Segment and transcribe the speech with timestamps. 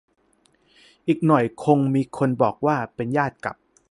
[1.07, 3.55] อีกหน่อยคงมีคนบอกว่า เป็นญาติกับ